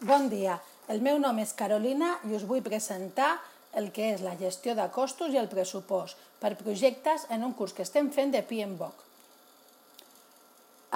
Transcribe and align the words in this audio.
Bon 0.00 0.30
dia, 0.32 0.54
el 0.88 1.02
meu 1.04 1.18
nom 1.20 1.36
és 1.42 1.50
Carolina 1.52 2.14
i 2.24 2.30
us 2.32 2.46
vull 2.48 2.62
presentar 2.64 3.34
el 3.76 3.90
que 3.92 4.06
és 4.14 4.22
la 4.24 4.32
gestió 4.40 4.72
de 4.74 4.86
costos 4.94 5.34
i 5.34 5.36
el 5.36 5.48
pressupost 5.50 6.16
per 6.40 6.54
projectes 6.56 7.26
en 7.36 7.42
un 7.44 7.52
curs 7.58 7.74
que 7.76 7.84
estem 7.84 8.06
fent 8.14 8.30
de 8.32 8.40
PMBOK. 8.40 9.02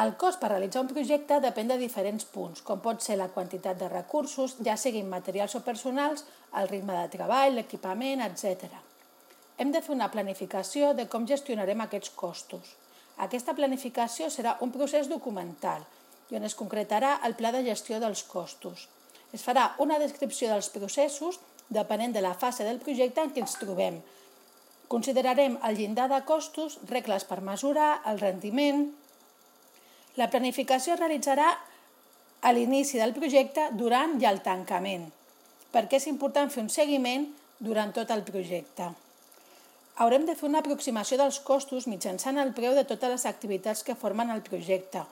El 0.00 0.14
cost 0.22 0.40
per 0.40 0.48
realitzar 0.54 0.80
un 0.86 0.88
projecte 0.88 1.36
depèn 1.44 1.68
de 1.68 1.76
diferents 1.82 2.24
punts, 2.24 2.62
com 2.64 2.80
pot 2.80 3.04
ser 3.04 3.18
la 3.20 3.28
quantitat 3.34 3.76
de 3.76 3.90
recursos, 3.92 4.54
ja 4.64 4.78
siguin 4.80 5.12
materials 5.12 5.58
o 5.58 5.60
personals, 5.66 6.24
el 6.56 6.70
ritme 6.72 6.96
de 6.96 7.10
treball, 7.12 7.58
l'equipament, 7.58 8.24
etc. 8.24 8.72
Hem 9.58 9.74
de 9.74 9.84
fer 9.84 9.92
una 9.98 10.08
planificació 10.16 10.94
de 10.96 11.04
com 11.12 11.28
gestionarem 11.28 11.84
aquests 11.84 12.16
costos. 12.24 12.72
Aquesta 13.28 13.52
planificació 13.52 14.32
serà 14.32 14.56
un 14.64 14.72
procés 14.72 15.12
documental 15.12 15.84
i 16.34 16.38
on 16.40 16.46
es 16.48 16.56
concretarà 16.58 17.20
el 17.26 17.36
pla 17.38 17.52
de 17.54 17.62
gestió 17.62 18.00
dels 18.02 18.24
costos. 18.26 18.88
Es 19.34 19.42
farà 19.46 19.68
una 19.82 20.00
descripció 20.02 20.50
dels 20.50 20.70
processos 20.74 21.38
depenent 21.68 22.12
de 22.14 22.22
la 22.22 22.34
fase 22.34 22.66
del 22.66 22.80
projecte 22.82 23.22
en 23.22 23.30
què 23.30 23.42
ens 23.44 23.54
trobem. 23.60 24.00
Considerarem 24.90 25.56
el 25.64 25.78
llindar 25.78 26.08
de 26.10 26.20
costos, 26.26 26.78
regles 26.90 27.24
per 27.30 27.40
mesurar, 27.40 28.02
el 28.10 28.20
rendiment... 28.20 28.90
La 30.14 30.28
planificació 30.30 30.94
es 30.94 31.00
realitzarà 31.00 31.48
a 32.46 32.50
l'inici 32.54 33.00
del 33.00 33.14
projecte, 33.16 33.64
durant 33.74 34.12
i 34.22 34.28
al 34.28 34.44
tancament, 34.46 35.08
perquè 35.74 35.98
és 35.98 36.06
important 36.06 36.52
fer 36.54 36.62
un 36.62 36.70
seguiment 36.70 37.24
durant 37.58 37.90
tot 37.96 38.12
el 38.14 38.22
projecte. 38.22 38.92
Haurem 39.98 40.28
de 40.28 40.36
fer 40.38 40.46
una 40.46 40.60
aproximació 40.62 41.18
dels 41.18 41.40
costos 41.42 41.88
mitjançant 41.90 42.38
el 42.38 42.54
preu 42.54 42.78
de 42.78 42.86
totes 42.86 43.10
les 43.10 43.26
activitats 43.30 43.82
que 43.82 43.98
formen 43.98 44.30
el 44.30 44.42
projecte. 44.46 45.02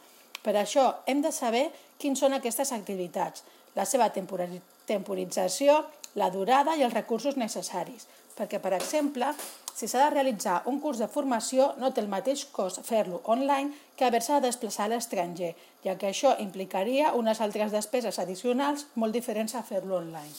Per 0.43 0.55
això 0.59 0.89
hem 1.07 1.23
de 1.23 1.33
saber 1.33 1.69
quins 2.03 2.19
són 2.19 2.35
aquestes 2.35 2.73
activitats, 2.75 3.45
la 3.77 3.87
seva 3.87 4.11
temporització, 4.13 5.79
la 6.19 6.31
durada 6.31 6.75
i 6.77 6.83
els 6.83 6.95
recursos 6.95 7.39
necessaris. 7.41 8.09
Perquè, 8.37 8.59
per 8.59 8.73
exemple, 8.75 9.29
si 9.75 9.89
s'ha 9.89 10.07
de 10.07 10.15
realitzar 10.15 10.63
un 10.69 10.81
curs 10.81 10.99
de 11.01 11.09
formació, 11.09 11.73
no 11.79 11.93
té 11.93 12.03
el 12.03 12.11
mateix 12.13 12.45
cost 12.53 12.83
fer-lo 12.85 13.21
online 13.25 13.73
que 13.97 14.05
haver-se 14.05 14.35
de 14.35 14.49
desplaçar 14.49 14.89
a 14.89 14.93
l'estranger, 14.93 15.53
ja 15.85 15.97
que 16.01 16.11
això 16.11 16.35
implicaria 16.41 17.13
unes 17.19 17.41
altres 17.41 17.73
despeses 17.73 18.19
addicionals 18.19 18.87
molt 18.95 19.17
diferents 19.17 19.55
a 19.55 19.63
fer-lo 19.63 20.01
online. 20.01 20.35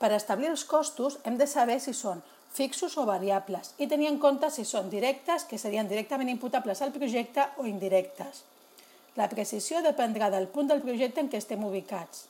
Per 0.00 0.10
establir 0.12 0.50
els 0.50 0.64
costos 0.68 1.18
hem 1.24 1.38
de 1.40 1.46
saber 1.48 1.78
si 1.80 1.94
són 1.96 2.20
fixos 2.54 2.94
o 2.96 3.04
variables 3.04 3.72
i 3.82 3.88
tenir 3.90 4.08
en 4.12 4.20
compte 4.22 4.48
si 4.54 4.64
són 4.64 4.90
directes, 4.90 5.44
que 5.50 5.58
serien 5.58 5.90
directament 5.90 6.30
imputables 6.30 6.82
al 6.82 6.94
projecte, 6.94 7.48
o 7.58 7.66
indirectes. 7.66 8.44
La 9.18 9.28
precisió 9.30 9.82
dependrà 9.82 10.30
del 10.30 10.46
punt 10.50 10.70
del 10.70 10.82
projecte 10.82 11.20
en 11.22 11.28
què 11.30 11.38
estem 11.42 11.62
ubicats. 11.66 12.28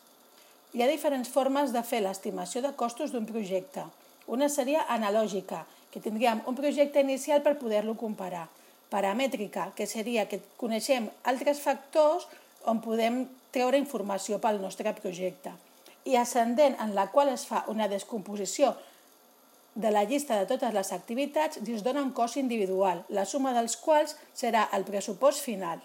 Hi 0.74 0.82
ha 0.82 0.88
diferents 0.90 1.28
formes 1.30 1.72
de 1.72 1.84
fer 1.86 2.00
l'estimació 2.02 2.64
de 2.64 2.72
costos 2.74 3.12
d'un 3.12 3.28
projecte. 3.28 3.84
Una 4.26 4.48
seria 4.48 4.86
analògica, 4.88 5.62
que 5.92 6.00
tindríem 6.00 6.40
un 6.50 6.56
projecte 6.58 7.04
inicial 7.04 7.44
per 7.44 7.58
poder-lo 7.60 7.94
comparar. 7.94 8.48
Paramètrica, 8.90 9.68
que 9.76 9.86
seria 9.86 10.24
que 10.26 10.40
coneixem 10.58 11.06
altres 11.30 11.60
factors 11.62 12.26
on 12.66 12.80
podem 12.82 13.24
treure 13.54 13.78
informació 13.78 14.40
pel 14.42 14.58
nostre 14.62 14.90
projecte. 14.96 15.52
I 16.04 16.16
ascendent, 16.20 16.74
en 16.80 16.96
la 16.96 17.06
qual 17.12 17.30
es 17.32 17.46
fa 17.46 17.62
una 17.70 17.88
descomposició 17.88 18.74
de 19.74 19.90
la 19.90 20.04
llista 20.04 20.38
de 20.38 20.46
totes 20.46 20.74
les 20.74 20.92
activitats 20.94 21.58
i 21.58 21.74
es 21.74 21.82
dona 21.82 22.02
un 22.02 22.12
cost 22.14 22.38
individual, 22.38 23.02
la 23.08 23.26
suma 23.26 23.52
dels 23.56 23.76
quals 23.76 24.14
serà 24.34 24.68
el 24.76 24.86
pressupost 24.86 25.42
final. 25.42 25.82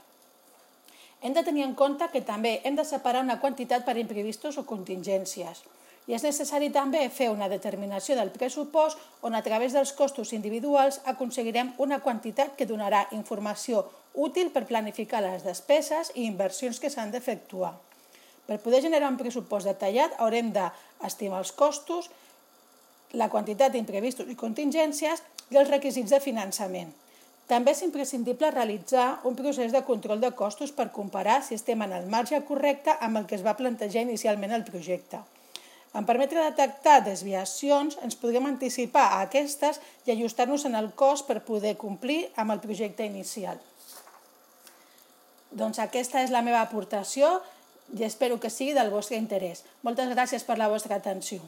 Hem 1.22 1.34
de 1.34 1.44
tenir 1.44 1.66
en 1.66 1.74
compte 1.76 2.08
que 2.14 2.22
també 2.22 2.60
hem 2.64 2.78
de 2.78 2.86
separar 2.86 3.26
una 3.26 3.40
quantitat 3.42 3.84
per 3.86 3.98
imprevistos 3.98 4.58
o 4.62 4.64
contingències. 4.64 5.66
I 6.08 6.16
és 6.18 6.24
necessari 6.24 6.70
també 6.74 7.02
fer 7.14 7.28
una 7.30 7.50
determinació 7.50 8.16
del 8.18 8.32
pressupost 8.34 8.98
on 9.22 9.36
a 9.36 9.44
través 9.46 9.76
dels 9.76 9.92
costos 9.94 10.32
individuals 10.34 11.02
aconseguirem 11.06 11.74
una 11.78 12.00
quantitat 12.06 12.56
que 12.56 12.70
donarà 12.70 13.04
informació 13.18 13.84
útil 14.14 14.50
per 14.54 14.66
planificar 14.70 15.22
les 15.22 15.44
despeses 15.46 16.14
i 16.16 16.26
inversions 16.26 16.80
que 16.80 16.90
s'han 16.90 17.12
d'efectuar. 17.12 17.76
Per 18.48 18.58
poder 18.64 18.82
generar 18.82 19.12
un 19.12 19.20
pressupost 19.20 19.68
detallat 19.70 20.16
haurem 20.18 20.50
d'estimar 20.56 21.44
els 21.44 21.52
costos, 21.54 22.10
la 23.18 23.30
quantitat 23.30 23.74
d'imprevistos 23.74 24.30
i 24.30 24.38
contingències 24.38 25.24
i 25.50 25.58
els 25.58 25.70
requisits 25.70 26.12
de 26.14 26.20
finançament. 26.22 26.92
També 27.50 27.74
és 27.74 27.82
imprescindible 27.82 28.52
realitzar 28.54 29.22
un 29.26 29.34
procés 29.36 29.74
de 29.74 29.82
control 29.88 30.22
de 30.22 30.30
costos 30.38 30.72
per 30.72 30.92
comparar 30.94 31.40
si 31.42 31.56
estem 31.58 31.82
en 31.82 31.96
el 31.98 32.06
marge 32.06 32.38
correcte 32.46 32.94
amb 33.02 33.18
el 33.18 33.26
que 33.26 33.40
es 33.40 33.46
va 33.46 33.58
plantejar 33.58 34.06
inicialment 34.06 34.54
el 34.54 34.68
projecte. 34.68 35.24
En 35.98 36.06
permetre 36.06 36.44
detectar 36.46 37.00
desviacions, 37.02 37.98
ens 38.06 38.18
podrem 38.22 38.46
anticipar 38.46 39.08
a 39.10 39.24
aquestes 39.26 39.82
i 40.06 40.14
ajustar-nos 40.14 40.68
en 40.70 40.78
el 40.78 40.92
cost 40.94 41.26
per 41.26 41.42
poder 41.48 41.74
complir 41.82 42.28
amb 42.38 42.54
el 42.54 42.62
projecte 42.62 43.08
inicial. 43.10 43.58
Doncs 45.50 45.82
aquesta 45.82 46.22
és 46.22 46.30
la 46.30 46.44
meva 46.46 46.62
aportació 46.62 47.40
i 47.98 48.06
espero 48.06 48.38
que 48.38 48.54
sigui 48.54 48.78
del 48.78 48.94
vostre 48.94 49.18
interès. 49.18 49.64
Moltes 49.82 50.14
gràcies 50.14 50.46
per 50.46 50.60
la 50.62 50.70
vostra 50.70 51.02
atenció. 51.02 51.42